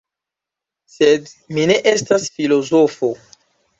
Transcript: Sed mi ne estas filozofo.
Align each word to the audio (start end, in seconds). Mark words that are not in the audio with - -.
Sed 0.93 1.29
mi 1.57 1.67
ne 1.73 1.77
estas 1.93 2.27
filozofo. 2.39 3.13